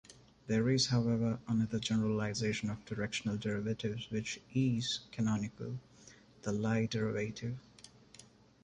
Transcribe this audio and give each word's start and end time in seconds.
There 0.47 0.67
is 0.71 0.87
however 0.87 1.37
another 1.47 1.77
generalization 1.77 2.71
of 2.71 2.83
directional 2.85 3.37
derivatives 3.37 4.09
which 4.09 4.41
"is" 4.51 5.01
canonical: 5.11 5.77
the 6.41 6.51
Lie 6.51 6.87
derivative. 6.87 7.59